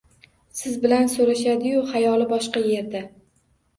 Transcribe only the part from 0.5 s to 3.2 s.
Siz bilan so‘rashadi-yu, xayoli boshqa yerda.